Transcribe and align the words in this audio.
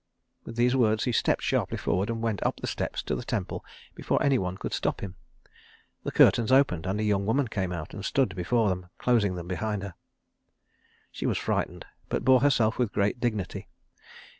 With 0.45 0.55
these 0.55 0.75
words 0.75 1.03
he 1.03 1.11
stepped 1.11 1.43
sharply 1.43 1.77
forward 1.77 2.09
and 2.09 2.23
went 2.23 2.41
up 2.43 2.57
the 2.59 2.65
steps 2.65 3.03
to 3.03 3.13
the 3.13 3.21
temple 3.21 3.63
before 3.93 4.17
any 4.23 4.39
one 4.39 4.57
could 4.57 4.73
stop 4.73 5.01
him. 5.01 5.15
The 6.03 6.11
curtains 6.11 6.51
opened 6.51 6.87
and 6.87 6.99
a 6.99 7.03
young 7.03 7.27
woman 7.27 7.47
came 7.47 7.71
out 7.71 7.93
and 7.93 8.03
stood 8.03 8.35
before 8.35 8.67
them, 8.69 8.87
closing 8.97 9.35
them 9.35 9.47
behind 9.47 9.83
her. 9.83 9.93
She 11.11 11.27
was 11.27 11.37
frightened, 11.37 11.85
but 12.09 12.25
bore 12.25 12.39
herself 12.41 12.79
with 12.79 12.91
great 12.91 13.19
dignity. 13.19 13.69